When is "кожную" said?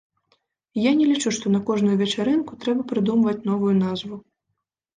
1.67-1.95